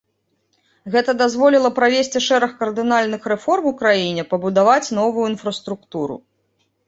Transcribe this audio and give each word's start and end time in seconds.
Гэта 0.93 1.11
дазволіла 1.21 1.69
правесці 1.79 2.21
шэраг 2.29 2.55
кардынальных 2.63 3.21
рэформ 3.33 3.63
у 3.71 3.75
краіне, 3.81 4.23
пабудаваць 4.33 4.93
новую 5.01 5.25
інфраструктуру. 5.33 6.15